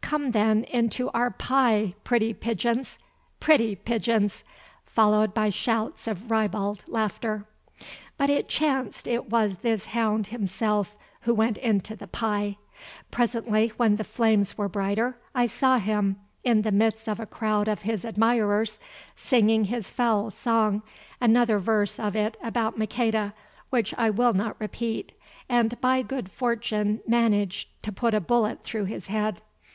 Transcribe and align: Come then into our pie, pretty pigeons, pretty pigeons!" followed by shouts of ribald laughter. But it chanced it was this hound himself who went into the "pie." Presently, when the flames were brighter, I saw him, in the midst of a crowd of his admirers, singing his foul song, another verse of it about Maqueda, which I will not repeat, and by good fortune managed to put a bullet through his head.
Come 0.00 0.30
then 0.30 0.64
into 0.68 1.10
our 1.10 1.30
pie, 1.30 1.92
pretty 2.04 2.32
pigeons, 2.32 2.98
pretty 3.38 3.76
pigeons!" 3.76 4.42
followed 4.86 5.34
by 5.34 5.50
shouts 5.50 6.06
of 6.08 6.30
ribald 6.30 6.86
laughter. 6.88 7.44
But 8.16 8.30
it 8.30 8.48
chanced 8.48 9.06
it 9.06 9.28
was 9.28 9.56
this 9.58 9.84
hound 9.84 10.28
himself 10.28 10.96
who 11.20 11.34
went 11.34 11.58
into 11.58 11.96
the 11.96 12.06
"pie." 12.06 12.56
Presently, 13.10 13.74
when 13.76 13.96
the 13.96 14.04
flames 14.04 14.56
were 14.56 14.70
brighter, 14.70 15.18
I 15.34 15.44
saw 15.44 15.76
him, 15.76 16.16
in 16.42 16.62
the 16.62 16.72
midst 16.72 17.06
of 17.06 17.20
a 17.20 17.26
crowd 17.26 17.68
of 17.68 17.82
his 17.82 18.06
admirers, 18.06 18.78
singing 19.16 19.64
his 19.64 19.90
foul 19.90 20.30
song, 20.30 20.80
another 21.20 21.58
verse 21.58 22.00
of 22.00 22.16
it 22.16 22.38
about 22.42 22.78
Maqueda, 22.78 23.34
which 23.68 23.92
I 23.98 24.08
will 24.08 24.32
not 24.32 24.58
repeat, 24.58 25.12
and 25.46 25.78
by 25.82 26.00
good 26.00 26.30
fortune 26.30 27.02
managed 27.06 27.68
to 27.82 27.92
put 27.92 28.14
a 28.14 28.20
bullet 28.22 28.64
through 28.64 28.86
his 28.86 29.08
head. 29.08 29.42